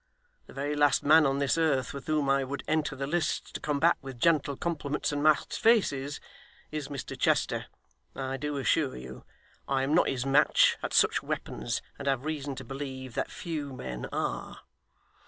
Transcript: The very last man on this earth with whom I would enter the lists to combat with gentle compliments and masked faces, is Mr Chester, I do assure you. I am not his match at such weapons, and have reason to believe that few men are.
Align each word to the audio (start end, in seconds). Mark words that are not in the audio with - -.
The 0.47 0.53
very 0.53 0.75
last 0.75 1.03
man 1.03 1.27
on 1.27 1.37
this 1.37 1.59
earth 1.59 1.93
with 1.93 2.07
whom 2.07 2.27
I 2.27 2.43
would 2.43 2.63
enter 2.67 2.95
the 2.95 3.05
lists 3.05 3.51
to 3.51 3.59
combat 3.59 3.97
with 4.01 4.19
gentle 4.19 4.57
compliments 4.57 5.11
and 5.11 5.21
masked 5.21 5.55
faces, 5.59 6.19
is 6.71 6.87
Mr 6.87 7.15
Chester, 7.15 7.67
I 8.15 8.37
do 8.37 8.57
assure 8.57 8.97
you. 8.97 9.25
I 9.67 9.83
am 9.83 9.93
not 9.93 10.09
his 10.09 10.25
match 10.25 10.75
at 10.81 10.93
such 10.93 11.21
weapons, 11.21 11.83
and 11.99 12.07
have 12.07 12.25
reason 12.25 12.55
to 12.55 12.63
believe 12.63 13.13
that 13.13 13.29
few 13.29 13.73
men 13.73 14.07
are. 14.11 14.61